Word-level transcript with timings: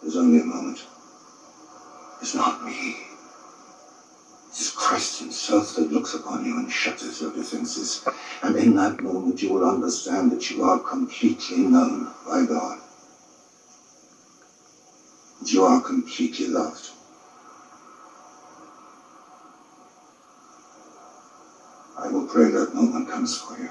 There's 0.00 0.16
only 0.16 0.40
a 0.40 0.44
moment. 0.44 0.84
It's 2.20 2.34
not 2.34 2.64
me. 2.64 2.96
It 4.50 4.58
is 4.60 4.70
Christ 4.70 5.20
himself 5.20 5.76
that 5.76 5.92
looks 5.92 6.14
upon 6.14 6.44
you 6.44 6.56
and 6.56 6.70
shatters 6.70 7.20
your 7.20 7.32
defenses. 7.32 8.06
And 8.42 8.56
in 8.56 8.74
that 8.76 9.00
moment 9.00 9.42
you 9.42 9.52
will 9.52 9.68
understand 9.68 10.32
that 10.32 10.50
you 10.50 10.62
are 10.62 10.78
completely 10.78 11.58
known 11.58 12.12
by 12.26 12.46
God. 12.46 12.80
You 15.44 15.64
are 15.64 15.80
completely 15.80 16.48
loved. 16.48 16.90
I 21.98 22.08
will 22.08 22.26
pray 22.26 22.50
that 22.50 22.74
no 22.74 22.82
one 22.82 23.06
comes 23.06 23.38
for 23.38 23.58
you. 23.58 23.70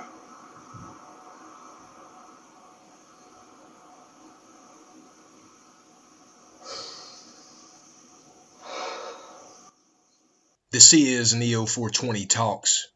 This 10.77 10.93
is 10.93 11.33
Neo 11.33 11.65
420 11.65 12.27
Talks, 12.27 12.87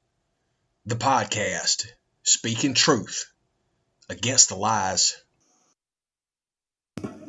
the 0.85 0.93
podcast, 0.93 1.87
speaking 2.21 2.75
truth 2.75 3.25
against 4.07 4.49
the 4.49 4.55
lies. 4.55 5.19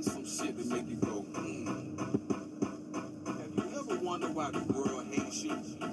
Some 0.02 0.26
shit 0.26 0.54
that 0.58 0.66
make 0.66 0.90
you 0.90 0.96
go, 0.96 1.24
mm. 1.32 1.98
Have 3.26 3.54
you 3.56 3.78
ever 3.80 4.04
wondered 4.04 4.34
why 4.34 4.50
the 4.50 4.62
world 4.64 5.06
hates 5.06 5.42
you? 5.42 5.91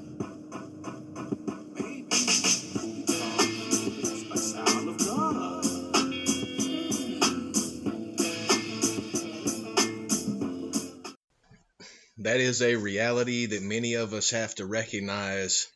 That 12.21 12.41
is 12.41 12.61
a 12.61 12.75
reality 12.75 13.45
that 13.45 13.61
many 13.61 13.93
of 13.93 14.13
us 14.13 14.31
have 14.31 14.53
to 14.55 14.65
recognize 14.65 15.67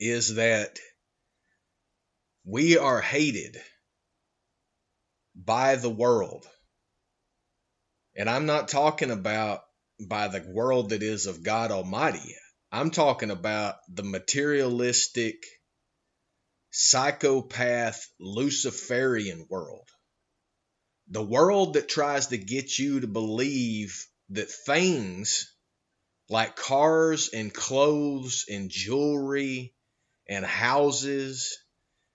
is 0.00 0.34
that 0.34 0.80
we 2.44 2.78
are 2.78 3.00
hated 3.00 3.56
by 5.36 5.76
the 5.76 5.88
world. 5.88 6.44
And 8.16 8.28
I'm 8.28 8.46
not 8.46 8.70
talking 8.70 9.12
about 9.12 9.60
by 10.04 10.26
the 10.26 10.44
world 10.52 10.90
that 10.90 11.04
is 11.04 11.26
of 11.26 11.44
God 11.44 11.70
Almighty. 11.70 12.34
I'm 12.72 12.90
talking 12.90 13.30
about 13.30 13.76
the 13.88 14.02
materialistic, 14.02 15.44
psychopath, 16.72 18.04
Luciferian 18.18 19.46
world. 19.48 19.88
The 21.08 21.22
world 21.22 21.74
that 21.74 21.88
tries 21.88 22.26
to 22.28 22.36
get 22.36 22.80
you 22.80 22.98
to 22.98 23.06
believe 23.06 24.04
that 24.30 24.50
things 24.50 25.51
like 26.32 26.56
cars 26.56 27.28
and 27.28 27.52
clothes 27.52 28.46
and 28.50 28.70
jewelry 28.70 29.74
and 30.26 30.46
houses 30.46 31.58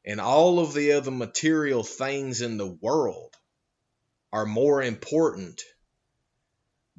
and 0.04 0.20
all 0.20 0.60
of 0.60 0.74
the 0.74 0.94
other 0.94 1.12
material 1.12 1.84
things 1.84 2.42
in 2.42 2.58
the 2.58 2.66
world 2.66 3.36
are 4.34 4.48
more 4.48 4.82
important 4.82 5.62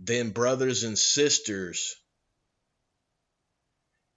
than 0.00 0.30
brothers 0.30 0.84
and 0.84 0.96
sisters. 0.96 1.96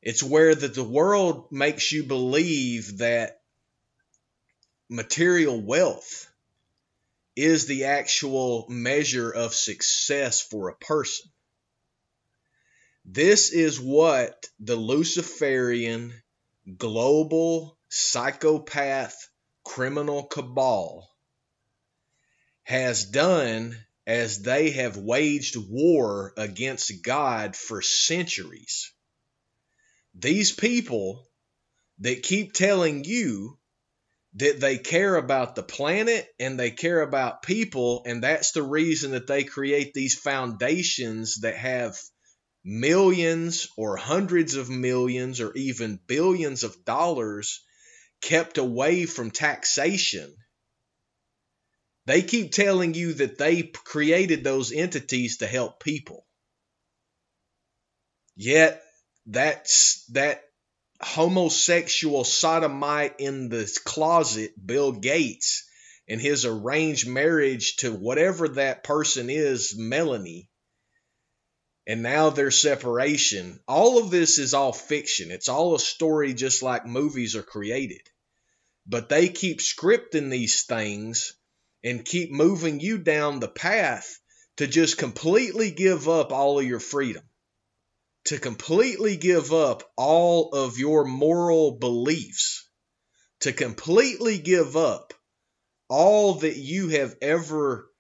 It's 0.04 0.22
where 0.22 0.54
that 0.54 0.76
the 0.76 0.84
world 0.84 1.52
makes 1.52 1.92
you 1.92 2.04
believe 2.04 3.00
that 3.00 3.42
material 4.90 5.60
wealth 5.60 6.32
is 7.36 7.66
the 7.66 7.86
actual 7.86 8.68
measure 8.70 9.32
of 9.32 9.56
success 9.56 10.40
for 10.40 10.70
a 10.70 10.76
person. 10.76 11.32
This 13.06 13.52
is 13.52 13.80
what 13.80 14.46
the 14.60 14.76
Luciferian 14.76 16.14
global 16.78 17.78
psychopath 17.90 19.16
criminal 19.64 20.24
cabal 20.24 21.10
has 22.64 23.06
done 23.06 23.78
as 24.06 24.42
they 24.42 24.72
have 24.72 24.98
waged 24.98 25.56
war 25.58 26.34
against 26.38 27.04
God 27.04 27.56
for 27.56 27.82
centuries. 27.82 28.92
These 30.14 30.52
people 30.52 31.28
that 32.00 32.24
keep 32.24 32.54
telling 32.54 33.04
you 33.04 33.58
that 34.36 34.60
they 34.60 34.78
care 34.78 35.16
about 35.16 35.56
the 35.56 35.64
planet 35.64 36.28
and 36.40 36.60
they 36.60 36.72
care 36.72 37.02
about 37.02 37.44
people, 37.44 38.04
and 38.06 38.24
that's 38.24 38.52
the 38.54 38.64
reason 38.64 39.12
that 39.12 39.28
they 39.28 39.44
create 39.44 39.94
these 39.94 40.18
foundations 40.18 41.42
that 41.42 41.56
have 41.56 41.98
millions 42.64 43.68
or 43.78 43.98
hundreds 43.98 44.56
of 44.56 44.70
millions 44.70 45.42
or 45.42 45.54
even 45.54 46.00
billions 46.08 46.64
of 46.64 46.86
dollars 46.86 47.62
kept 48.22 48.58
away 48.58 49.06
from 49.06 49.32
taxation. 49.32 50.36
They 52.06 52.22
keep 52.22 52.52
telling 52.52 52.94
you 52.94 53.14
that 53.14 53.38
they 53.38 53.64
created 53.64 54.44
those 54.44 54.72
entities 54.72 55.38
to 55.38 55.48
help 55.48 55.84
people. 55.84 56.26
Yet 58.36 58.84
that's 59.26 60.06
that 60.08 60.44
homosexual 61.00 62.24
sodomite 62.24 63.20
in 63.20 63.50
the 63.50 63.72
closet, 63.86 64.54
Bill 64.64 64.92
Gates, 64.92 65.68
and 66.08 66.22
his 66.22 66.46
arranged 66.46 67.08
marriage 67.08 67.78
to 67.78 67.92
whatever 67.92 68.50
that 68.50 68.84
person 68.84 69.30
is, 69.30 69.76
Melanie, 69.78 70.50
and 71.92 72.02
now 72.02 72.30
their 72.30 72.52
separation. 72.52 73.60
All 73.68 74.00
of 74.00 74.12
this 74.12 74.38
is 74.38 74.54
all 74.54 74.72
fiction. 74.72 75.30
It's 75.30 75.50
all 75.50 75.76
a 75.76 75.80
story 75.80 76.34
just 76.34 76.64
like 76.64 76.86
movies 76.86 77.36
are 77.36 77.44
created. 77.44 78.02
But 78.88 79.10
they 79.10 79.28
keep 79.28 79.60
scripting 79.60 80.32
these 80.32 80.64
things 80.64 81.34
and 81.84 82.06
keep 82.06 82.32
moving 82.32 82.80
you 82.80 82.98
down 82.98 83.42
the 83.42 83.50
path 83.50 84.18
to 84.56 84.68
just 84.68 84.98
completely 84.98 85.72
give 85.72 86.08
up 86.08 86.32
all 86.32 86.60
of 86.60 86.66
your 86.66 86.80
freedom 86.80 87.24
to 88.26 88.40
completely 88.40 89.18
give 89.18 89.52
up 89.52 89.84
all 89.98 90.52
of 90.54 90.78
your 90.78 91.04
moral 91.04 91.72
beliefs, 91.72 92.70
to 93.40 93.52
completely 93.52 94.38
give 94.38 94.78
up 94.78 95.14
all 95.90 96.36
that 96.36 96.56
you 96.56 96.90
have 96.90 97.16
ever 97.22 97.91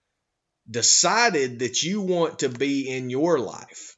decided 0.72 1.59
that 1.59 1.84
you 1.84 2.02
want 2.02 2.40
to 2.40 2.50
be 2.50 2.90
in 2.90 3.09
your 3.09 3.40
life. 3.40 3.98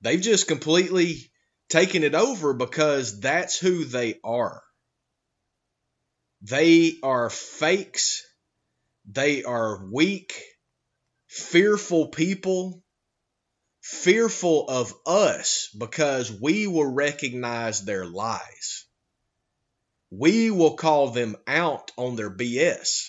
They've 0.00 0.20
just 0.20 0.46
completely 0.46 1.30
taken 1.68 2.04
it 2.04 2.14
over 2.14 2.54
because 2.54 3.20
that's 3.20 3.58
who 3.58 3.84
they 3.84 4.20
are. 4.22 4.62
They 6.42 6.98
are 7.02 7.30
fakes. 7.30 8.24
They 9.10 9.42
are 9.42 9.84
weak, 9.90 10.40
fearful 11.26 12.08
people 12.08 12.84
fearful 13.88 14.68
of 14.68 14.92
us 15.06 15.70
because 15.76 16.30
we 16.30 16.66
will 16.66 16.92
recognize 16.92 17.84
their 17.84 18.04
lies. 18.04 18.84
We 20.10 20.50
will 20.50 20.76
call 20.76 21.10
them 21.10 21.36
out 21.46 21.90
on 21.96 22.14
their 22.16 22.30
BS. 22.30 23.08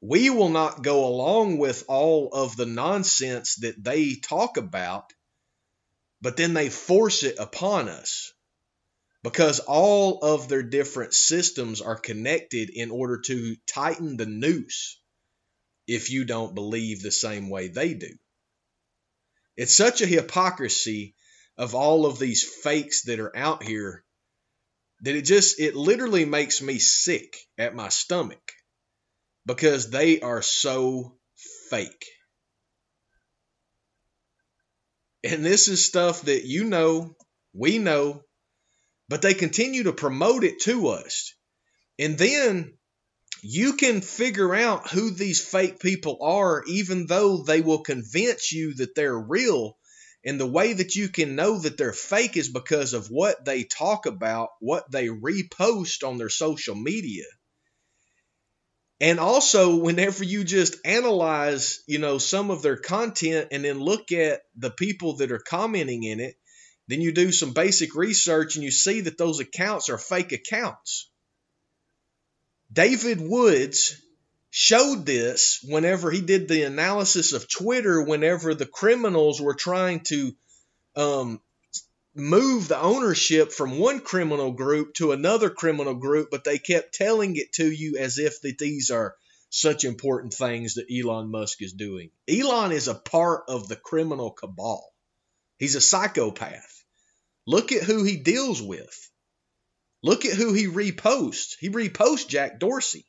We 0.00 0.30
will 0.30 0.48
not 0.48 0.82
go 0.82 1.06
along 1.06 1.58
with 1.58 1.84
all 1.88 2.30
of 2.32 2.56
the 2.56 2.66
nonsense 2.66 3.56
that 3.56 3.82
they 3.82 4.14
talk 4.14 4.56
about, 4.56 5.12
but 6.22 6.36
then 6.36 6.54
they 6.54 6.70
force 6.70 7.22
it 7.22 7.38
upon 7.38 7.88
us 7.88 8.32
because 9.22 9.60
all 9.60 10.20
of 10.20 10.48
their 10.48 10.62
different 10.62 11.12
systems 11.12 11.82
are 11.82 11.98
connected 11.98 12.70
in 12.70 12.90
order 12.90 13.20
to 13.26 13.56
tighten 13.66 14.16
the 14.16 14.26
noose 14.26 14.98
if 15.86 16.10
you 16.10 16.24
don't 16.24 16.54
believe 16.54 17.02
the 17.02 17.10
same 17.10 17.50
way 17.50 17.68
they 17.68 17.92
do. 17.92 18.16
It's 19.56 19.74
such 19.74 20.00
a 20.00 20.06
hypocrisy 20.06 21.14
of 21.58 21.74
all 21.74 22.06
of 22.06 22.18
these 22.18 22.42
fakes 22.42 23.02
that 23.02 23.20
are 23.20 23.36
out 23.36 23.62
here 23.62 24.02
that 25.02 25.16
it 25.16 25.22
just 25.22 25.60
it 25.60 25.74
literally 25.74 26.24
makes 26.24 26.62
me 26.62 26.78
sick 26.78 27.36
at 27.58 27.74
my 27.74 27.90
stomach 27.90 28.52
because 29.50 29.90
they 29.90 30.20
are 30.20 30.42
so 30.42 31.12
fake. 31.70 32.06
And 35.24 35.44
this 35.44 35.66
is 35.66 35.84
stuff 35.84 36.22
that 36.22 36.44
you 36.44 36.62
know, 36.62 37.16
we 37.52 37.78
know, 37.78 38.22
but 39.08 39.22
they 39.22 39.34
continue 39.34 39.82
to 39.84 39.92
promote 39.92 40.44
it 40.44 40.60
to 40.60 40.90
us. 40.90 41.34
And 41.98 42.16
then 42.16 42.74
you 43.42 43.72
can 43.72 44.02
figure 44.02 44.54
out 44.54 44.88
who 44.88 45.10
these 45.10 45.44
fake 45.44 45.80
people 45.80 46.18
are, 46.22 46.62
even 46.68 47.06
though 47.06 47.42
they 47.42 47.60
will 47.60 47.82
convince 47.82 48.52
you 48.52 48.74
that 48.74 48.94
they're 48.94 49.18
real. 49.18 49.76
And 50.24 50.38
the 50.38 50.46
way 50.46 50.74
that 50.74 50.94
you 50.94 51.08
can 51.08 51.34
know 51.34 51.58
that 51.58 51.76
they're 51.76 51.92
fake 51.92 52.36
is 52.36 52.48
because 52.48 52.92
of 52.92 53.08
what 53.08 53.44
they 53.44 53.64
talk 53.64 54.06
about, 54.06 54.50
what 54.60 54.88
they 54.92 55.08
repost 55.08 56.06
on 56.06 56.18
their 56.18 56.28
social 56.28 56.76
media. 56.76 57.24
And 59.00 59.18
also, 59.18 59.76
whenever 59.76 60.24
you 60.24 60.44
just 60.44 60.76
analyze, 60.84 61.82
you 61.86 61.98
know, 61.98 62.18
some 62.18 62.50
of 62.50 62.60
their 62.60 62.76
content 62.76 63.48
and 63.50 63.64
then 63.64 63.80
look 63.80 64.12
at 64.12 64.42
the 64.56 64.70
people 64.70 65.16
that 65.16 65.32
are 65.32 65.38
commenting 65.38 66.02
in 66.02 66.20
it, 66.20 66.36
then 66.86 67.00
you 67.00 67.12
do 67.12 67.32
some 67.32 67.52
basic 67.52 67.94
research 67.94 68.56
and 68.56 68.64
you 68.64 68.70
see 68.70 69.02
that 69.02 69.16
those 69.16 69.40
accounts 69.40 69.88
are 69.88 69.96
fake 69.96 70.32
accounts. 70.32 71.08
David 72.72 73.20
Woods 73.20 74.00
showed 74.50 75.06
this 75.06 75.64
whenever 75.66 76.10
he 76.10 76.20
did 76.20 76.48
the 76.48 76.64
analysis 76.64 77.32
of 77.32 77.48
Twitter, 77.48 78.02
whenever 78.02 78.54
the 78.54 78.66
criminals 78.66 79.40
were 79.40 79.54
trying 79.54 80.00
to 80.00 80.32
um, 80.96 81.40
move 82.14 82.68
the 82.68 82.80
ownership 82.80 83.52
from 83.52 83.78
one 83.78 84.00
criminal 84.00 84.52
group 84.52 84.94
to 84.94 85.12
another 85.12 85.50
criminal 85.50 85.94
group, 85.94 86.28
but 86.30 86.44
they 86.44 86.58
kept 86.58 86.94
telling 86.94 87.36
it 87.36 87.52
to 87.54 87.70
you 87.70 87.96
as 87.98 88.18
if 88.18 88.40
that 88.42 88.58
these 88.58 88.90
are 88.90 89.14
such 89.50 89.84
important 89.84 90.32
things 90.32 90.74
that 90.74 90.86
Elon 90.90 91.30
Musk 91.30 91.62
is 91.62 91.72
doing. 91.72 92.10
Elon 92.28 92.72
is 92.72 92.88
a 92.88 92.94
part 92.94 93.44
of 93.48 93.68
the 93.68 93.76
criminal 93.76 94.30
cabal. 94.30 94.92
He's 95.58 95.74
a 95.74 95.80
psychopath. 95.80 96.84
Look 97.46 97.72
at 97.72 97.82
who 97.82 98.04
he 98.04 98.16
deals 98.16 98.62
with. 98.62 99.10
Look 100.02 100.24
at 100.24 100.36
who 100.36 100.52
he 100.52 100.66
reposts. 100.66 101.56
He 101.58 101.68
reposts 101.68 102.28
Jack 102.28 102.58
Dorsey. 102.58 103.04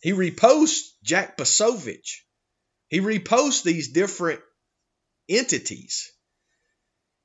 He 0.00 0.12
reposts 0.12 0.92
Jack 1.02 1.36
Posobiec. 1.36 2.06
He 2.88 3.00
reposts 3.00 3.62
these 3.62 3.92
different 3.92 4.40
entities. 5.28 6.10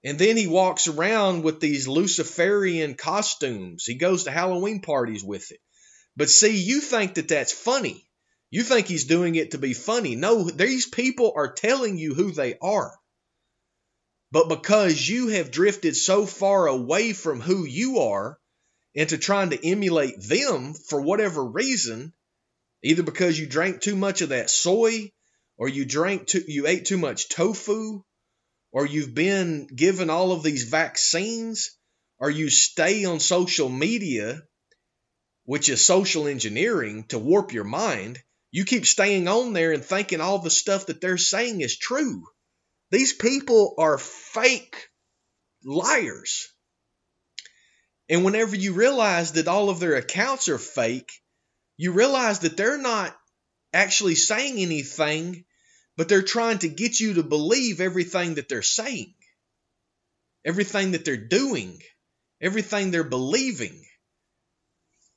And 0.05 0.19
then 0.19 0.37
he 0.37 0.45
walks 0.45 0.87
around 0.87 1.41
with 1.41 1.59
these 1.59 1.87
Luciferian 1.87 2.93
costumes. 2.93 3.85
He 3.85 3.95
goes 3.95 4.25
to 4.25 4.31
Halloween 4.31 4.81
parties 4.81 5.23
with 5.23 5.51
it. 5.51 5.59
But 6.15 6.29
see, 6.29 6.55
you 6.55 6.79
think 6.79 7.15
that 7.15 7.27
that's 7.27 7.51
funny. 7.51 8.07
You 8.51 8.61
think 8.61 8.85
he's 8.85 9.05
doing 9.05 9.33
it 9.33 9.51
to 9.51 9.57
be 9.57 9.73
funny. 9.73 10.15
No, 10.15 10.43
these 10.43 10.85
people 10.85 11.33
are 11.35 11.51
telling 11.51 11.97
you 11.97 12.13
who 12.13 12.31
they 12.31 12.55
are. 12.61 12.93
But 14.31 14.47
because 14.47 15.09
you 15.09 15.29
have 15.29 15.49
drifted 15.49 15.95
so 15.95 16.27
far 16.27 16.67
away 16.67 17.13
from 17.13 17.41
who 17.41 17.65
you 17.65 18.01
are 18.01 18.39
into 18.93 19.17
trying 19.17 19.49
to 19.49 19.67
emulate 19.67 20.21
them 20.21 20.75
for 20.75 21.01
whatever 21.01 21.43
reason, 21.43 22.13
either 22.83 23.01
because 23.01 23.39
you 23.39 23.47
drank 23.47 23.81
too 23.81 23.95
much 23.95 24.21
of 24.21 24.29
that 24.29 24.51
soy 24.51 25.11
or 25.57 25.67
you 25.67 25.83
drank 25.83 26.27
too, 26.27 26.43
you 26.47 26.67
ate 26.67 26.85
too 26.85 26.99
much 26.99 27.27
tofu 27.27 28.03
or 28.75 28.85
you've 28.85 29.15
been 29.15 29.67
given 29.67 30.09
all 30.09 30.33
of 30.33 30.43
these 30.43 30.63
vaccines, 30.63 31.77
or 32.19 32.29
you 32.29 32.49
stay 32.49 33.05
on 33.05 33.21
social 33.21 33.69
media, 33.69 34.41
which 35.45 35.69
is 35.69 35.85
social 35.85 36.27
engineering 36.27 37.05
to 37.05 37.17
warp 37.17 37.53
your 37.53 37.63
mind, 37.63 38.19
you 38.51 38.65
keep 38.65 38.85
staying 38.85 39.29
on 39.29 39.53
there 39.53 39.71
and 39.71 39.83
thinking 39.83 40.19
all 40.19 40.39
the 40.39 40.49
stuff 40.49 40.87
that 40.87 40.99
they're 40.99 41.17
saying 41.17 41.61
is 41.61 41.77
true. 41.77 42.25
These 42.91 43.13
people 43.13 43.75
are 43.77 43.97
fake 43.97 44.89
liars. 45.63 46.49
And 48.09 48.25
whenever 48.25 48.57
you 48.57 48.73
realize 48.73 49.31
that 49.31 49.47
all 49.47 49.69
of 49.69 49.79
their 49.79 49.95
accounts 49.95 50.49
are 50.49 50.59
fake, 50.59 51.13
you 51.77 51.93
realize 51.93 52.39
that 52.39 52.57
they're 52.57 52.77
not 52.77 53.15
actually 53.71 54.15
saying 54.15 54.57
anything 54.57 55.45
but 55.97 56.09
they're 56.09 56.21
trying 56.21 56.59
to 56.59 56.67
get 56.67 56.99
you 56.99 57.15
to 57.15 57.23
believe 57.23 57.79
everything 57.81 58.35
that 58.35 58.49
they're 58.49 58.61
saying, 58.61 59.13
everything 60.43 60.91
that 60.91 61.05
they're 61.05 61.17
doing, 61.17 61.81
everything 62.41 62.91
they're 62.91 63.03
believing. 63.03 63.85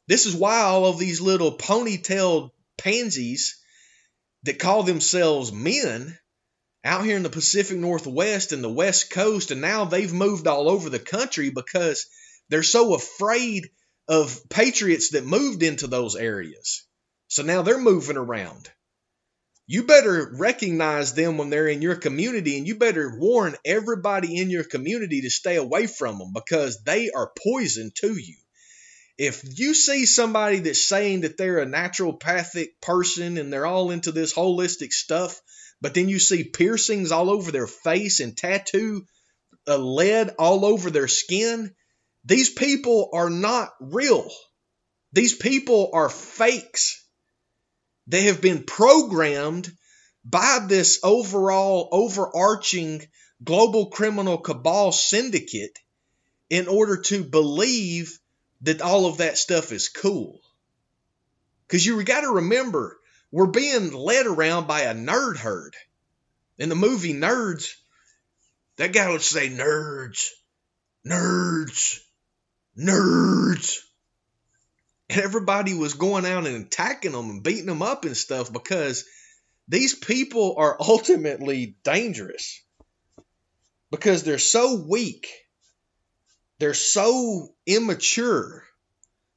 This 0.07 0.27
is 0.27 0.35
why 0.35 0.61
all 0.61 0.87
of 0.87 0.99
these 0.99 1.21
little 1.21 1.57
ponytailed 1.57 2.51
pansies 2.77 3.61
that 4.45 4.59
call 4.59 4.85
themselves 4.85 5.53
men 5.53 6.17
out 6.85 7.05
here 7.05 7.17
in 7.17 7.25
the 7.25 7.29
Pacific 7.29 7.77
Northwest 7.77 8.53
and 8.53 8.63
the 8.63 8.69
West 8.69 9.11
Coast, 9.11 9.51
and 9.51 9.61
now 9.61 9.85
they've 9.85 10.13
moved 10.13 10.47
all 10.47 10.71
over 10.71 10.89
the 10.89 10.99
country 10.99 11.51
because 11.51 12.07
they're 12.49 12.63
so 12.63 12.95
afraid 12.95 13.69
of 14.07 14.49
patriots 14.49 15.11
that 15.11 15.27
moved 15.27 15.63
into 15.63 15.87
those 15.87 16.17
areas. 16.17 16.87
So 17.27 17.43
now 17.43 17.63
they're 17.63 17.79
moving 17.79 18.17
around 18.17 18.71
you 19.71 19.83
better 19.83 20.33
recognize 20.39 21.13
them 21.13 21.37
when 21.37 21.51
they're 21.51 21.69
in 21.69 21.83
your 21.83 21.95
community 21.95 22.57
and 22.57 22.67
you 22.67 22.77
better 22.77 23.15
warn 23.19 23.55
everybody 23.67 24.39
in 24.39 24.49
your 24.49 24.65
community 24.65 25.21
to 25.21 25.31
stay 25.31 25.57
away 25.57 25.87
from 25.87 26.19
them 26.19 26.33
because 26.35 26.83
they 26.85 27.11
are 27.11 27.31
poison 27.47 27.93
to 27.97 28.15
you. 28.15 28.35
If 29.19 29.43
you 29.45 29.75
see 29.75 30.07
somebody 30.07 30.61
that's 30.61 30.87
saying 30.87 31.21
that 31.21 31.37
they're 31.37 31.59
a 31.59 31.67
naturopathic 31.67 32.81
person 32.81 33.37
and 33.37 33.53
they're 33.53 33.67
all 33.67 33.91
into 33.91 34.11
this 34.11 34.33
holistic 34.33 34.91
stuff, 34.93 35.39
but 35.83 35.93
then 35.93 36.09
you 36.09 36.19
see 36.19 36.45
piercings 36.45 37.13
all 37.13 37.29
over 37.29 37.53
their 37.53 37.67
face 37.67 38.21
and 38.21 38.35
tattoo 38.35 39.05
uh, 39.67 39.77
lead 39.77 40.31
all 40.39 40.65
over 40.65 40.89
their 40.89 41.09
skin, 41.09 41.75
these 42.25 42.49
people 42.49 43.11
are 43.13 43.29
not 43.29 43.71
real. 43.81 44.31
These 45.13 45.35
people 45.35 45.91
are 45.93 46.09
fakes. 46.09 47.05
They 48.09 48.23
have 48.23 48.41
been 48.41 48.65
programmed 48.65 49.71
by 50.25 50.65
this 50.67 50.99
overall 51.03 51.91
overarching 51.93 53.07
global 53.45 53.91
criminal 53.91 54.39
cabal 54.39 54.93
syndicate 54.93 55.79
in 56.49 56.69
order 56.69 57.03
to 57.03 57.23
believe 57.23 58.19
that 58.63 58.81
all 58.81 59.05
of 59.05 59.19
that 59.19 59.37
stuff 59.37 59.73
is 59.73 59.91
cool. 59.91 60.41
Because 61.67 61.85
you 61.85 62.03
got 62.03 62.23
to 62.23 62.37
remember, 62.37 62.99
we're 63.31 63.47
being 63.47 63.93
led 63.93 64.27
around 64.27 64.67
by 64.67 64.83
a 64.83 64.95
nerd 64.95 65.37
herd. 65.37 65.77
In 66.57 66.71
the 66.71 66.75
movie 66.75 67.13
Nerds, 67.13 67.75
that 68.77 68.95
guy 68.95 69.11
would 69.11 69.21
say, 69.21 69.51
Nerds, 69.51 70.31
nerds, 71.07 72.01
nerds 72.77 73.79
and 75.09 75.21
everybody 75.21 75.75
was 75.75 75.95
going 75.95 76.27
out 76.27 76.47
and 76.47 76.67
attacking 76.67 77.13
them 77.13 77.31
and 77.31 77.43
beating 77.43 77.67
them 77.67 77.83
up 77.83 78.05
and 78.05 78.17
stuff 78.17 78.53
because 78.53 79.05
these 79.67 79.95
people 79.95 80.55
are 80.59 80.77
ultimately 80.81 81.77
dangerous. 81.83 82.63
Because 83.91 84.23
they're 84.23 84.39
so 84.39 84.85
weak. 84.87 85.29
They're 86.59 86.75
so 86.75 87.55
immature. 87.67 88.65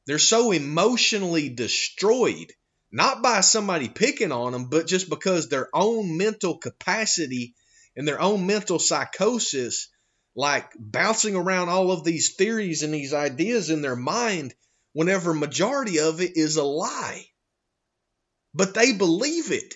They're 0.07 0.19
so 0.19 0.51
emotionally 0.51 1.49
destroyed. 1.49 2.51
Not 2.91 3.21
by 3.21 3.39
somebody 3.39 3.87
picking 3.87 4.33
on 4.33 4.51
them 4.51 4.69
but 4.69 4.87
just 4.87 5.09
because 5.09 5.47
their 5.47 5.69
own 5.73 6.17
mental 6.17 6.57
capacity 6.57 7.55
and 7.95 8.05
their 8.05 8.19
own 8.19 8.45
mental 8.45 8.79
psychosis 8.79 9.87
like 10.35 10.71
bouncing 10.77 11.35
around 11.35 11.69
all 11.69 11.91
of 11.91 12.03
these 12.03 12.35
theories 12.35 12.83
and 12.83 12.93
these 12.93 13.13
ideas 13.13 13.69
in 13.69 13.81
their 13.81 13.95
mind 13.95 14.53
whenever 14.93 15.33
majority 15.33 15.99
of 15.99 16.21
it 16.21 16.35
is 16.35 16.57
a 16.57 16.63
lie. 16.63 17.25
But 18.53 18.73
they 18.73 18.91
believe 18.93 19.51
it. 19.51 19.73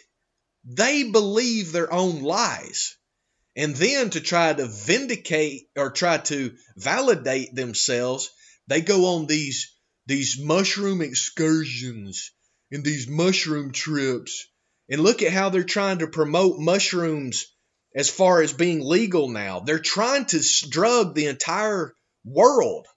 They 0.65 1.03
believe 1.03 1.71
their 1.71 1.91
own 1.91 2.21
lies. 2.21 2.97
And 3.55 3.75
then 3.75 4.09
to 4.11 4.19
try 4.19 4.51
to 4.53 4.67
vindicate 4.67 5.69
or 5.77 5.91
try 5.91 6.17
to 6.17 6.55
validate 6.75 7.55
themselves, 7.55 8.29
they 8.67 8.81
go 8.81 9.15
on 9.15 9.27
these 9.27 9.71
these 10.07 10.37
mushroom 10.39 11.01
excursions 11.01 12.31
and 12.71 12.83
these 12.83 13.07
mushroom 13.07 13.71
trips. 13.71 14.47
And 14.89 15.01
look 15.01 15.23
at 15.23 15.31
how 15.31 15.49
they're 15.49 15.63
trying 15.63 15.99
to 15.99 16.07
promote 16.07 16.59
mushrooms 16.59 17.45
as 17.95 18.09
far 18.09 18.41
as 18.41 18.53
being 18.53 18.81
legal 18.81 19.29
now. 19.29 19.61
They're 19.61 19.79
trying 19.79 20.25
to 20.25 20.43
drug 20.69 21.15
the 21.15 21.27
entire 21.27 21.95
world 22.23 22.87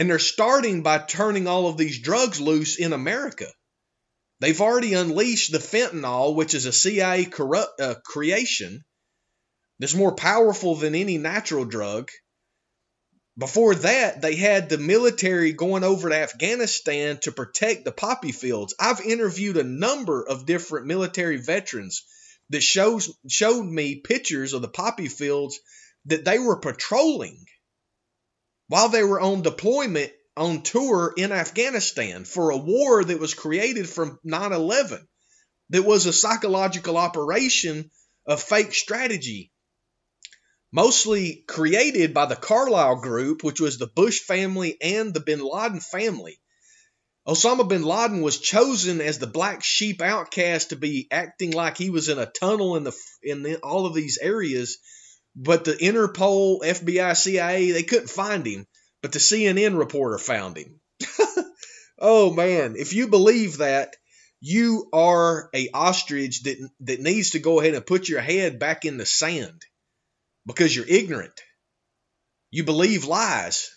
and 0.00 0.08
they're 0.08 0.18
starting 0.18 0.82
by 0.82 0.96
turning 0.96 1.46
all 1.46 1.66
of 1.66 1.76
these 1.76 2.00
drugs 2.00 2.40
loose 2.40 2.78
in 2.78 2.94
America. 2.94 3.46
They've 4.40 4.62
already 4.62 4.94
unleashed 4.94 5.52
the 5.52 5.58
fentanyl, 5.58 6.34
which 6.34 6.54
is 6.54 6.64
a 6.64 6.72
CIA 6.72 7.26
corrupt, 7.26 7.78
uh, 7.78 7.96
creation 8.02 8.82
that's 9.78 9.94
more 9.94 10.14
powerful 10.14 10.74
than 10.74 10.94
any 10.94 11.18
natural 11.18 11.66
drug. 11.66 12.08
Before 13.36 13.74
that, 13.74 14.22
they 14.22 14.36
had 14.36 14.70
the 14.70 14.78
military 14.78 15.52
going 15.52 15.84
over 15.84 16.08
to 16.08 16.16
Afghanistan 16.16 17.18
to 17.24 17.32
protect 17.32 17.84
the 17.84 17.92
poppy 17.92 18.32
fields. 18.32 18.74
I've 18.80 19.02
interviewed 19.02 19.58
a 19.58 19.64
number 19.64 20.26
of 20.26 20.46
different 20.46 20.86
military 20.86 21.36
veterans 21.36 22.06
that 22.48 22.62
shows 22.62 23.14
showed 23.28 23.66
me 23.66 23.96
pictures 23.96 24.54
of 24.54 24.62
the 24.62 24.68
poppy 24.68 25.08
fields 25.08 25.60
that 26.06 26.24
they 26.24 26.38
were 26.38 26.58
patrolling 26.58 27.44
while 28.70 28.88
they 28.88 29.02
were 29.02 29.20
on 29.20 29.42
deployment 29.42 30.12
on 30.36 30.62
tour 30.62 31.12
in 31.16 31.32
Afghanistan 31.32 32.24
for 32.24 32.50
a 32.50 32.56
war 32.56 33.02
that 33.02 33.18
was 33.18 33.34
created 33.34 33.88
from 33.88 34.20
9 34.22 34.52
11, 34.52 35.08
that 35.70 35.82
was 35.82 36.06
a 36.06 36.12
psychological 36.12 36.96
operation 36.96 37.90
of 38.26 38.40
fake 38.40 38.72
strategy, 38.72 39.50
mostly 40.70 41.42
created 41.48 42.14
by 42.14 42.26
the 42.26 42.36
Carlyle 42.36 43.00
Group, 43.00 43.42
which 43.42 43.58
was 43.58 43.76
the 43.76 43.88
Bush 43.88 44.20
family 44.20 44.80
and 44.80 45.12
the 45.12 45.18
bin 45.18 45.40
Laden 45.40 45.80
family. 45.80 46.38
Osama 47.26 47.68
bin 47.68 47.82
Laden 47.82 48.22
was 48.22 48.38
chosen 48.38 49.00
as 49.00 49.18
the 49.18 49.26
black 49.26 49.64
sheep 49.64 50.00
outcast 50.00 50.68
to 50.68 50.76
be 50.76 51.08
acting 51.10 51.50
like 51.50 51.76
he 51.76 51.90
was 51.90 52.08
in 52.08 52.20
a 52.20 52.30
tunnel 52.38 52.76
in 52.76 52.84
the 52.84 52.96
in 53.20 53.42
the, 53.42 53.56
all 53.56 53.86
of 53.86 53.94
these 53.94 54.18
areas, 54.22 54.78
but 55.42 55.64
the 55.64 55.72
Interpol, 55.72 56.60
FBI, 56.60 57.16
CIA 57.16 57.70
they 57.70 57.82
couldn't 57.82 58.10
find 58.10 58.46
him, 58.46 58.66
but 59.00 59.12
the 59.12 59.18
CNN 59.18 59.78
reporter 59.78 60.18
found 60.18 60.58
him. 60.58 60.80
oh 61.98 62.30
man, 62.30 62.74
if 62.76 62.92
you 62.92 63.08
believe 63.08 63.56
that, 63.58 63.96
you 64.42 64.88
are 64.92 65.48
a 65.54 65.70
ostrich 65.72 66.42
that 66.42 66.70
that 66.80 67.00
needs 67.00 67.30
to 67.30 67.38
go 67.38 67.58
ahead 67.58 67.74
and 67.74 67.86
put 67.86 68.06
your 68.06 68.20
head 68.20 68.58
back 68.58 68.84
in 68.84 68.98
the 68.98 69.06
sand 69.06 69.62
because 70.44 70.76
you're 70.76 70.86
ignorant. 70.86 71.40
You 72.50 72.64
believe 72.64 73.06
lies. 73.06 73.70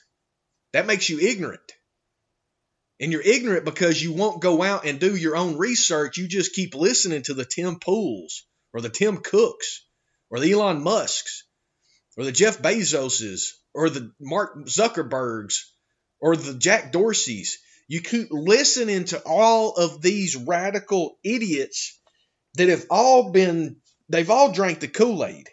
That 0.74 0.86
makes 0.86 1.08
you 1.10 1.20
ignorant. 1.20 1.72
And 3.00 3.12
you're 3.14 3.22
ignorant 3.22 3.64
because 3.64 4.02
you 4.02 4.12
won't 4.12 4.42
go 4.42 4.62
out 4.64 4.86
and 4.86 5.00
do 5.00 5.16
your 5.16 5.38
own 5.38 5.58
research. 5.58 6.18
You 6.18 6.28
just 6.28 6.54
keep 6.54 6.76
listening 6.76 7.22
to 7.24 7.34
the 7.34 7.46
Tim 7.46 7.80
Pools 7.80 8.46
or 8.74 8.82
the 8.82 8.90
Tim 8.90 9.18
Cooks 9.18 9.86
or 10.30 10.40
the 10.40 10.52
Elon 10.52 10.84
Musks 10.84 11.44
or 12.18 12.24
the 12.24 12.32
Jeff 12.32 12.62
Bezoses 12.62 13.52
or 13.74 13.90
the 13.90 14.12
Mark 14.20 14.66
Zuckerbergs 14.66 15.64
or 16.20 16.36
the 16.36 16.54
Jack 16.54 16.92
Dorseys. 16.92 17.56
You 17.88 18.02
keep 18.02 18.28
listening 18.32 19.06
to 19.06 19.22
all 19.26 19.74
of 19.74 20.02
these 20.02 20.36
radical 20.36 21.18
idiots 21.24 22.00
that 22.56 22.70
have 22.70 22.86
all 22.90 23.32
been, 23.32 23.78
they've 24.10 24.30
all 24.30 24.52
drank 24.52 24.80
the 24.80 24.88
Kool 24.88 25.26
Aid. 25.26 25.50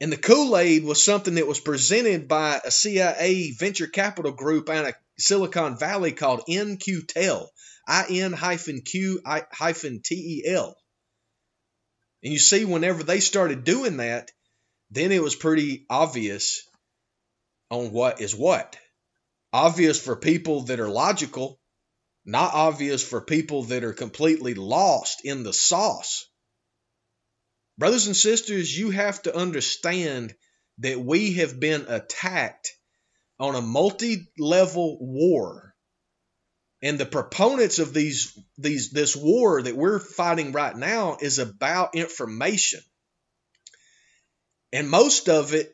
And 0.00 0.12
the 0.12 0.16
Kool 0.16 0.56
Aid 0.58 0.82
was 0.82 1.04
something 1.04 1.36
that 1.36 1.46
was 1.46 1.60
presented 1.60 2.26
by 2.26 2.60
a 2.64 2.72
CIA 2.72 3.52
venture 3.52 3.86
capital 3.86 4.32
group 4.32 4.68
out 4.68 4.88
of 4.88 4.94
Silicon 5.16 5.78
Valley 5.78 6.10
called 6.10 6.42
In-Q-Tel, 6.48 7.52
I 7.86 8.06
N 8.10 8.32
hyphen 8.32 8.80
Q 8.80 9.20
hyphen 9.24 10.00
T 10.04 10.42
E 10.44 10.50
L. 10.50 10.76
And 12.24 12.32
you 12.32 12.38
see, 12.38 12.64
whenever 12.64 13.02
they 13.02 13.20
started 13.20 13.64
doing 13.64 13.98
that, 13.98 14.32
then 14.92 15.10
it 15.10 15.22
was 15.22 15.34
pretty 15.34 15.86
obvious 15.88 16.68
on 17.70 17.92
what 17.92 18.20
is 18.20 18.34
what. 18.34 18.76
Obvious 19.50 19.98
for 19.98 20.16
people 20.16 20.64
that 20.64 20.80
are 20.80 20.88
logical, 20.88 21.58
not 22.26 22.52
obvious 22.52 23.02
for 23.02 23.22
people 23.22 23.64
that 23.64 23.84
are 23.84 23.94
completely 23.94 24.52
lost 24.52 25.24
in 25.24 25.44
the 25.44 25.52
sauce. 25.52 26.26
Brothers 27.78 28.06
and 28.06 28.14
sisters, 28.14 28.78
you 28.78 28.90
have 28.90 29.22
to 29.22 29.34
understand 29.34 30.34
that 30.78 31.00
we 31.00 31.34
have 31.34 31.58
been 31.58 31.86
attacked 31.88 32.72
on 33.40 33.54
a 33.54 33.62
multi-level 33.62 34.98
war. 35.00 35.74
And 36.82 36.98
the 36.98 37.06
proponents 37.06 37.78
of 37.78 37.94
these 37.94 38.38
these 38.58 38.90
this 38.90 39.16
war 39.16 39.62
that 39.62 39.76
we're 39.76 40.00
fighting 40.00 40.52
right 40.52 40.76
now 40.76 41.16
is 41.20 41.38
about 41.38 41.94
information. 41.94 42.80
And 44.72 44.88
most 44.88 45.28
of 45.28 45.54
it 45.54 45.72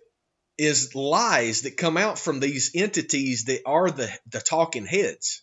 is 0.57 0.95
lies 0.95 1.63
that 1.63 1.77
come 1.77 1.97
out 1.97 2.19
from 2.19 2.41
these 2.41 2.73
entities 2.75 3.45
that 3.45 3.63
are 3.65 3.91
the, 3.91 4.11
the 4.31 4.41
talking 4.41 4.87
heads. 4.87 5.43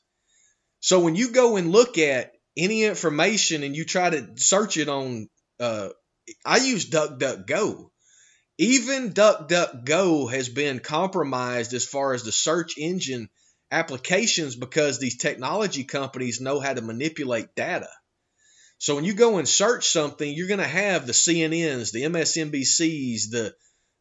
So 0.81 0.99
when 0.99 1.15
you 1.15 1.31
go 1.31 1.55
and 1.55 1.71
look 1.71 1.97
at 1.97 2.33
any 2.57 2.83
information 2.83 3.63
and 3.63 3.75
you 3.75 3.85
try 3.85 4.09
to 4.09 4.29
search 4.35 4.77
it 4.77 4.89
on 4.89 5.29
uh, 5.59 5.89
I 6.43 6.57
use 6.57 6.89
DuckDuckGo. 6.89 7.89
Even 8.57 9.13
DuckDuckGo 9.13 10.31
has 10.31 10.49
been 10.49 10.79
compromised 10.79 11.73
as 11.73 11.85
far 11.85 12.13
as 12.13 12.23
the 12.23 12.31
search 12.31 12.77
engine 12.77 13.29
applications 13.71 14.55
because 14.55 14.99
these 14.99 15.17
technology 15.17 15.83
companies 15.83 16.41
know 16.41 16.59
how 16.59 16.73
to 16.73 16.81
manipulate 16.81 17.53
data. 17.55 17.89
So 18.85 18.93
when 18.93 19.03
you 19.03 19.15
go 19.15 19.39
and 19.39 19.49
search 19.49 19.87
something, 19.87 20.31
you're 20.31 20.47
going 20.47 20.59
to 20.59 20.67
have 20.67 21.07
the 21.07 21.11
CNNs, 21.11 21.91
the 21.91 22.03
MSNBCs, 22.03 23.31
the 23.31 23.55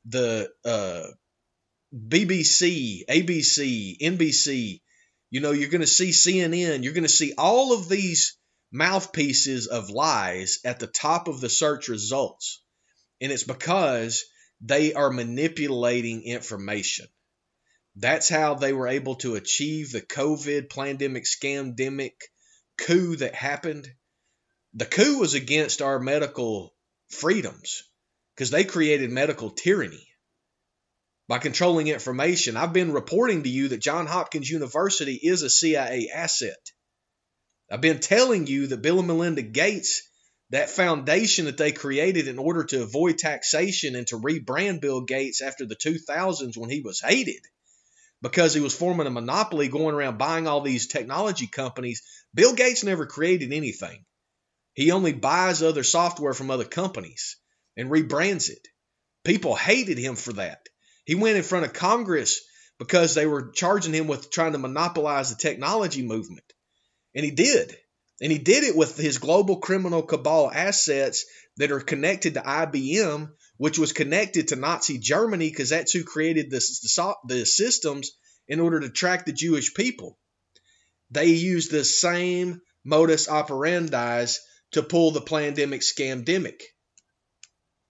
the 0.05 0.51
uh, 0.63 1.07
BBC, 1.97 3.07
ABC, 3.09 3.97
NBC. 3.99 4.83
You 5.31 5.41
know, 5.41 5.53
you're 5.53 5.71
going 5.71 5.81
to 5.81 5.87
see 5.87 6.11
CNN. 6.11 6.85
You're 6.85 6.93
going 6.93 7.05
to 7.05 7.09
see 7.09 7.33
all 7.39 7.73
of 7.73 7.89
these 7.89 8.37
mouthpieces 8.73 9.69
of 9.69 9.89
lies 9.89 10.59
at 10.67 10.81
the 10.81 10.87
top 10.87 11.29
of 11.29 11.41
the 11.41 11.49
search 11.49 11.89
results. 11.89 12.63
And 13.23 13.33
it's 13.33 13.45
because 13.45 14.27
they 14.61 14.93
are 14.93 15.09
manipulating 15.09 16.25
information. 16.25 17.07
That's 17.97 18.29
how 18.29 18.53
they 18.53 18.75
were 18.75 18.89
able 18.89 19.15
to 19.15 19.37
achieve 19.37 19.93
the 19.93 20.03
COVID 20.03 20.69
pandemic 20.69 21.25
scamdemic 21.25 22.17
coup 22.77 23.17
that 23.17 23.35
happened. 23.35 23.89
The 24.77 24.87
coup 24.87 25.19
was 25.19 25.35
against 25.35 25.83
our 25.83 26.01
medical 26.01 26.75
freedoms 27.09 27.85
because 28.35 28.51
they 28.51 28.65
created 28.65 29.11
medical 29.11 29.51
tyranny 29.51 30.09
by 31.29 31.39
controlling 31.39 31.87
information. 31.87 32.57
I've 32.57 32.73
been 32.73 32.93
reporting 32.93 33.45
to 33.45 33.49
you 33.49 33.69
that 33.69 33.81
John 33.81 34.09
Hopkins 34.09 34.51
University 34.51 35.15
is 35.15 35.43
a 35.43 35.51
CIA 35.51 36.11
asset. 36.13 36.59
I've 37.71 37.81
been 37.81 38.01
telling 38.01 38.49
you 38.49 38.67
that 38.67 38.83
Bill 38.83 38.99
and 38.99 39.07
Melinda 39.07 39.43
Gates, 39.43 40.03
that 40.51 40.71
foundation 40.71 41.45
that 41.45 41.57
they 41.57 41.71
created 41.71 42.27
in 42.27 42.39
order 42.39 42.65
to 42.65 42.83
avoid 42.83 43.19
taxation 43.19 43.95
and 43.95 44.09
to 44.09 44.19
rebrand 44.19 44.81
Bill 44.81 45.03
Gates 45.03 45.41
after 45.41 45.65
the 45.65 45.77
2000s 45.77 46.57
when 46.57 46.69
he 46.69 46.81
was 46.81 47.01
hated 47.01 47.43
because 48.23 48.55
he 48.55 48.61
was 48.61 48.77
forming 48.77 49.07
a 49.07 49.11
monopoly 49.11 49.69
going 49.69 49.95
around 49.95 50.19
buying 50.19 50.49
all 50.49 50.63
these 50.63 50.89
technology 50.89 51.47
companies. 51.47 52.03
Bill 52.35 52.55
Gates 52.55 52.83
never 52.83 53.07
created 53.07 53.53
anything. 53.53 54.05
He 54.75 54.91
only 54.91 55.13
buys 55.13 55.63
other 55.63 55.85
software 55.85 56.35
from 56.35 56.51
other 56.51 56.65
companies 56.65 57.37
and 57.77 57.91
rebrands 57.91 58.51
it. 58.51 58.69
People 59.25 59.55
hated 59.55 59.99
him 59.99 60.17
for 60.17 60.35
that. 60.35 60.69
He 61.05 61.15
went 61.15 61.37
in 61.37 61.43
front 61.43 61.65
of 61.65 61.73
Congress 61.73 62.41
because 62.79 63.15
they 63.15 63.27
were 63.27 63.53
charging 63.53 63.95
him 63.95 64.09
with 64.09 64.31
trying 64.31 64.53
to 64.53 64.59
monopolize 64.59 65.31
the 65.31 65.37
technology 65.37 66.03
movement. 66.03 66.53
And 67.15 67.25
he 67.25 67.31
did. 67.31 67.77
And 68.21 68.33
he 68.33 68.39
did 68.39 68.65
it 68.65 68.77
with 68.77 68.97
his 68.97 69.19
global 69.19 69.59
criminal 69.59 70.03
cabal 70.03 70.51
assets 70.51 71.25
that 71.57 71.73
are 71.73 71.81
connected 71.81 72.35
to 72.35 72.41
IBM, 72.41 73.31
which 73.57 73.79
was 73.79 73.93
connected 73.93 74.49
to 74.49 74.57
Nazi 74.57 74.99
Germany 74.99 75.51
because 75.51 75.71
that's 75.71 75.93
who 75.93 76.05
created 76.05 76.51
the, 76.51 77.17
the, 77.27 77.47
systems 77.47 78.13
in 78.49 78.61
order 78.61 78.81
to 78.81 78.91
track 78.91 79.25
the 79.25 79.33
Jewish 79.33 79.75
people. 79.75 80.19
They 81.11 81.27
used 81.27 81.71
the 81.71 81.85
same 81.85 82.61
modus 82.85 83.29
operandi 83.29 84.27
to 84.75 84.83
pull 84.83 85.11
the 85.11 85.21
pandemic 85.21 85.81
scamdemic. 85.81 86.61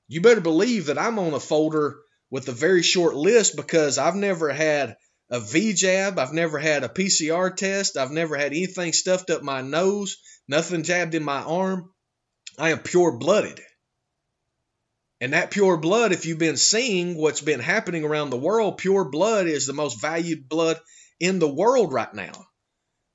You 0.07 0.21
better 0.21 0.41
believe 0.41 0.87
that 0.87 0.99
I'm 0.99 1.19
on 1.19 1.35
a 1.35 1.41
folder 1.41 1.99
with 2.31 2.49
a 2.49 2.53
very 2.53 2.83
short 2.83 3.15
list 3.15 3.57
because 3.57 3.99
I've 3.99 4.15
never 4.15 4.53
had 4.53 4.97
a 5.31 5.41
V 5.41 5.73
jab. 5.73 6.19
I've 6.19 6.33
never 6.33 6.59
had 6.59 6.85
a 6.85 6.89
PCR 6.89 7.55
test. 7.57 7.97
I've 7.97 8.11
never 8.11 8.37
had 8.37 8.53
anything 8.53 8.93
stuffed 8.93 9.31
up 9.31 9.43
my 9.43 9.63
nose, 9.63 10.19
nothing 10.47 10.83
jabbed 10.83 11.15
in 11.15 11.25
my 11.25 11.43
arm. 11.43 11.91
I 12.59 12.71
am 12.71 12.81
pure 12.81 13.17
blooded. 13.19 13.61
And 15.21 15.33
that 15.33 15.51
pure 15.51 15.79
blood, 15.79 16.13
if 16.13 16.27
you've 16.27 16.39
been 16.39 16.59
seeing 16.59 17.17
what's 17.17 17.41
been 17.41 17.61
happening 17.61 18.05
around 18.05 18.31
the 18.31 18.37
world, 18.37 18.79
pure 18.79 19.07
blood 19.07 19.47
is 19.47 19.67
the 19.67 19.73
most 19.73 20.01
valued 20.03 20.49
blood 20.49 20.79
in 21.19 21.39
the 21.39 21.53
world 21.53 21.93
right 21.93 22.13
now 22.13 22.47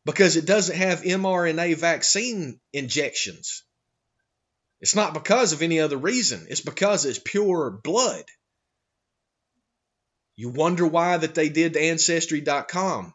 because 0.06 0.38
it 0.38 0.46
doesn't 0.46 0.76
have 0.76 1.02
mRNA 1.02 1.78
vaccine 1.78 2.60
injections. 2.74 3.64
It's 4.82 4.96
not 4.96 5.14
because 5.14 5.52
of 5.52 5.62
any 5.62 5.80
other 5.80 5.98
reason, 5.98 6.48
it's 6.50 6.62
because 6.62 7.06
it's 7.06 7.20
pure 7.20 7.70
blood. 7.70 8.24
You 10.36 10.50
wonder 10.50 10.88
why 10.88 11.18
that 11.18 11.36
they 11.36 11.50
did 11.50 11.76
ancestry.com. 11.76 13.14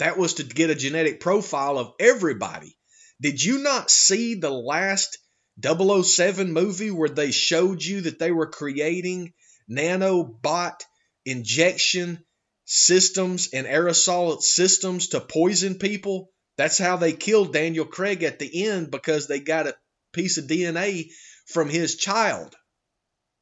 That 0.00 0.18
was 0.18 0.34
to 0.34 0.42
get 0.42 0.70
a 0.70 0.74
genetic 0.74 1.20
profile 1.20 1.78
of 1.78 1.92
everybody. 2.00 2.76
Did 3.20 3.40
you 3.40 3.62
not 3.62 3.92
see 3.92 4.34
the 4.34 4.50
last 4.50 5.18
007 5.62 6.52
movie 6.52 6.90
where 6.90 7.08
they 7.08 7.30
showed 7.30 7.82
you 7.82 8.00
that 8.02 8.18
they 8.18 8.32
were 8.32 8.48
creating 8.48 9.32
nanobot 9.70 10.80
injection 11.24 12.24
systems 12.64 13.50
and 13.52 13.66
aerosol 13.66 14.40
systems 14.40 15.08
to 15.08 15.20
poison 15.20 15.76
people? 15.76 16.30
That's 16.56 16.78
how 16.78 16.96
they 16.96 17.12
killed 17.12 17.52
Daniel 17.52 17.84
Craig 17.84 18.22
at 18.22 18.38
the 18.38 18.66
end 18.66 18.90
because 18.90 19.26
they 19.26 19.40
got 19.40 19.66
a 19.66 19.76
piece 20.12 20.38
of 20.38 20.46
DNA 20.46 21.10
from 21.46 21.68
his 21.68 21.96
child 21.96 22.54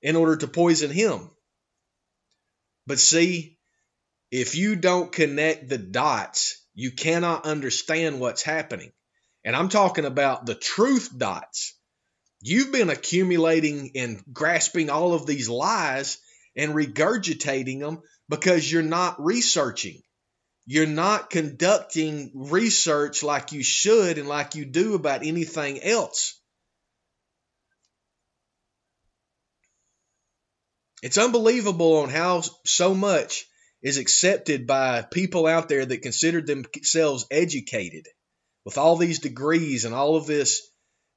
in 0.00 0.16
order 0.16 0.36
to 0.36 0.48
poison 0.48 0.90
him. 0.90 1.30
But 2.86 2.98
see, 2.98 3.58
if 4.30 4.54
you 4.54 4.76
don't 4.76 5.12
connect 5.12 5.68
the 5.68 5.78
dots, 5.78 6.64
you 6.74 6.90
cannot 6.90 7.44
understand 7.44 8.18
what's 8.18 8.42
happening. 8.42 8.92
And 9.44 9.54
I'm 9.54 9.68
talking 9.68 10.04
about 10.04 10.46
the 10.46 10.54
truth 10.54 11.10
dots. 11.16 11.76
You've 12.40 12.72
been 12.72 12.90
accumulating 12.90 13.92
and 13.94 14.22
grasping 14.32 14.90
all 14.90 15.14
of 15.14 15.26
these 15.26 15.48
lies 15.48 16.18
and 16.56 16.74
regurgitating 16.74 17.80
them 17.80 18.02
because 18.28 18.70
you're 18.70 18.82
not 18.82 19.22
researching. 19.22 20.02
You're 20.64 20.86
not 20.86 21.30
conducting 21.30 22.30
research 22.34 23.22
like 23.22 23.52
you 23.52 23.62
should 23.64 24.18
and 24.18 24.28
like 24.28 24.54
you 24.54 24.64
do 24.64 24.94
about 24.94 25.24
anything 25.24 25.82
else. 25.82 26.38
It's 31.02 31.18
unbelievable 31.18 31.96
on 31.96 32.10
how 32.10 32.42
so 32.64 32.94
much 32.94 33.46
is 33.82 33.98
accepted 33.98 34.68
by 34.68 35.02
people 35.02 35.48
out 35.48 35.68
there 35.68 35.84
that 35.84 36.02
consider 36.02 36.40
themselves 36.40 37.26
educated 37.30 38.06
with 38.64 38.78
all 38.78 38.96
these 38.96 39.18
degrees 39.18 39.84
and 39.84 39.94
all 39.94 40.16
of 40.16 40.26
this 40.26 40.62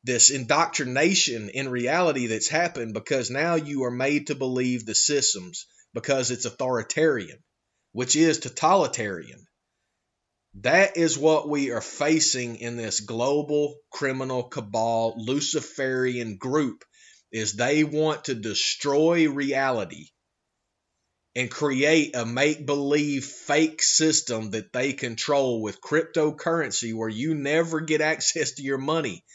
this 0.03 0.29
indoctrination 0.29 1.49
in 1.49 1.67
reality 1.67 2.27
that's 2.27 2.47
happened 2.47 2.93
because 2.93 3.31
now 3.31 3.55
you 3.55 3.83
are 3.85 3.91
made 3.91 4.27
to 4.27 4.35
believe 4.35 4.85
the 4.85 4.93
systems 4.93 5.65
because 5.95 6.29
it's 6.29 6.45
authoritarian, 6.45 7.39
which 7.93 8.15
is 8.15 8.37
totalitarian. 8.37 9.47
That 10.61 10.95
is 10.97 11.17
what 11.17 11.49
we 11.49 11.71
are 11.71 11.81
facing 11.81 12.57
in 12.57 12.77
this 12.77 12.99
global 12.99 13.77
criminal 13.91 14.43
cabal 14.43 15.15
Luciferian 15.17 16.37
group 16.37 16.85
is 17.31 17.53
they 17.53 17.83
want 17.83 18.25
to 18.25 18.35
destroy 18.35 19.27
reality 19.27 20.09
and 21.35 21.49
create 21.49 22.15
a 22.15 22.25
make 22.25 22.65
believe 22.65 23.25
fake 23.25 23.81
system 23.81 24.51
that 24.51 24.71
they 24.71 24.93
control 24.93 25.61
with 25.61 25.81
cryptocurrency 25.81 26.93
where 26.93 27.09
you 27.09 27.33
never 27.33 27.81
get 27.81 28.01
access 28.01 28.51
to 28.53 28.61
your 28.61 28.77
money 28.77 29.25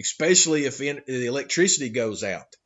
especially 0.00 0.64
if 0.64 0.78
the 0.78 1.26
electricity 1.26 1.90
goes 1.90 2.24
out. 2.24 2.56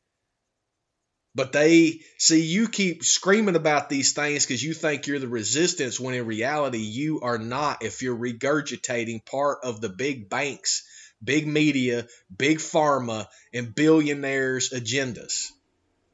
But 1.34 1.52
they 1.52 2.00
see 2.16 2.42
you 2.42 2.68
keep 2.68 3.04
screaming 3.04 3.56
about 3.56 3.88
these 3.88 4.12
things 4.12 4.46
because 4.46 4.62
you 4.62 4.72
think 4.72 5.06
you're 5.06 5.18
the 5.18 5.26
resistance 5.26 5.98
when 5.98 6.14
in 6.14 6.26
reality 6.26 6.78
you 6.78 7.20
are 7.22 7.38
not 7.38 7.82
if 7.82 8.02
you're 8.02 8.16
regurgitating 8.16 9.26
part 9.26 9.58
of 9.64 9.80
the 9.80 9.88
big 9.88 10.28
banks, 10.28 10.86
big 11.22 11.46
media, 11.46 12.06
big 12.36 12.58
pharma, 12.58 13.26
and 13.52 13.74
billionaires' 13.74 14.70
agendas. 14.70 15.48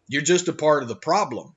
You're 0.09 0.23
just 0.23 0.49
a 0.49 0.55
part 0.55 0.83
of 0.83 0.89
the 0.89 0.97
problem. 0.97 1.55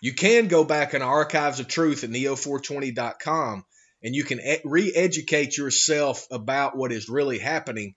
You 0.00 0.14
can 0.14 0.48
go 0.48 0.64
back 0.64 0.94
in 0.94 1.02
archives 1.02 1.60
of 1.60 1.68
truth 1.68 2.02
at 2.02 2.10
neo420.com 2.10 3.64
and 4.02 4.14
you 4.14 4.24
can 4.24 4.40
re 4.64 4.92
educate 4.94 5.58
yourself 5.58 6.26
about 6.30 6.76
what 6.76 6.92
is 6.92 7.08
really 7.08 7.38
happening 7.38 7.94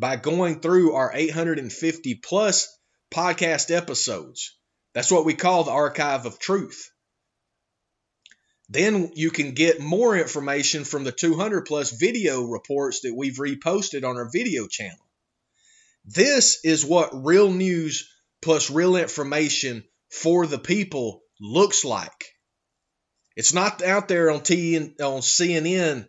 by 0.00 0.16
going 0.16 0.60
through 0.60 0.94
our 0.94 1.12
850 1.14 2.14
plus 2.14 2.74
podcast 3.12 3.70
episodes. 3.70 4.56
That's 4.94 5.12
what 5.12 5.26
we 5.26 5.34
call 5.34 5.64
the 5.64 5.72
archive 5.72 6.24
of 6.24 6.38
truth. 6.38 6.90
Then 8.70 9.12
you 9.14 9.30
can 9.30 9.52
get 9.52 9.78
more 9.78 10.16
information 10.16 10.84
from 10.84 11.04
the 11.04 11.12
200 11.12 11.66
plus 11.66 11.90
video 11.90 12.44
reports 12.44 13.00
that 13.00 13.14
we've 13.14 13.36
reposted 13.36 14.08
on 14.08 14.16
our 14.16 14.30
video 14.32 14.66
channel. 14.68 15.06
This 16.06 16.64
is 16.64 16.84
what 16.84 17.26
real 17.26 17.52
news 17.52 18.08
plus 18.40 18.70
real 18.70 18.96
information 18.96 19.84
for 20.08 20.46
the 20.46 20.58
people 20.58 21.20
looks 21.38 21.84
like. 21.84 22.24
It's 23.36 23.52
not 23.52 23.82
out 23.82 24.08
there 24.08 24.30
on 24.30 24.42
T 24.42 24.78
on 24.78 25.20
CNN 25.20 26.08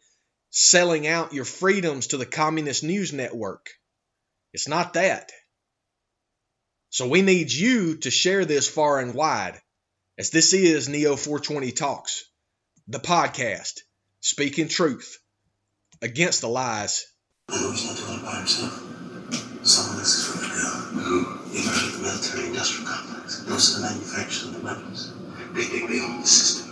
selling 0.50 1.08
out 1.08 1.34
your 1.34 1.46
freedoms 1.46 2.08
to 2.08 2.18
the 2.18 2.26
communist 2.26 2.84
news 2.84 3.12
network. 3.12 3.70
It's 4.53 4.67
not 4.67 4.93
that. 4.93 5.31
So 6.89 7.08
we 7.08 7.22
need 7.22 7.51
you 7.51 7.98
to 7.98 8.12
share 8.12 8.43
this 8.43 8.67
far 8.67 9.00
and 9.00 9.13
wide, 9.13 9.60
as 10.17 10.29
this 10.29 10.53
is 10.53 10.89
Neo 10.89 11.15
420 11.15 11.72
Talks, 11.72 12.25
the 12.88 13.00
podcast, 13.00 13.79
speaking 14.20 14.67
truth 14.67 15.17
against 16.01 16.41
the 16.41 16.50
lies. 16.50 17.08
he's 17.50 17.62
not 17.62 17.98
doing 17.98 18.20
it 18.20 18.25
by 18.25 18.36
himself. 18.38 18.74
Some 19.63 19.91
of 19.91 20.00
this 20.00 20.15
is 20.17 20.41
the 21.94 22.01
military 22.01 22.48
industrial 22.48 22.90
complex. 22.90 23.40
Those 23.44 23.77
are 23.77 23.81
the 23.81 23.87
manufacturers 23.87 24.44
of 24.46 24.53
the 24.55 24.66
weapons. 24.66 25.14
They 25.53 25.64
think 25.64 25.90
they 25.90 26.01
own 26.01 26.22
the 26.22 26.27
system 26.27 26.72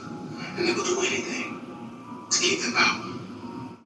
and 0.57 0.67
they 0.67 0.73
will 0.73 0.83
do 0.83 0.99
anything 0.99 2.27
to 2.29 2.39
keep 2.39 2.61
them 2.61 2.73
out. 2.75 3.08